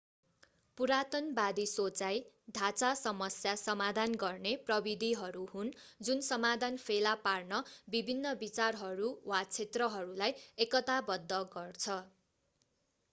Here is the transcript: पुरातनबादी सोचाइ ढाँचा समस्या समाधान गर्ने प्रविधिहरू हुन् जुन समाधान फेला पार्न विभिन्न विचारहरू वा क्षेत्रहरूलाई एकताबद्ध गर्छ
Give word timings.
पुरातनबादी 0.77 1.65
सोचाइ 1.71 2.21
ढाँचा 2.55 2.87
समस्या 2.95 3.53
समाधान 3.55 4.15
गर्ने 4.23 4.55
प्रविधिहरू 4.63 5.45
हुन् 5.53 5.69
जुन 6.03 6.25
समाधान 6.29 6.81
फेला 6.85 7.13
पार्न 7.23 7.61
विभिन्न 7.91 8.33
विचारहरू 8.41 9.13
वा 9.27 9.43
क्षेत्रहरूलाई 9.53 10.37
एकताबद्ध 10.61 11.43
गर्छ 11.55 12.03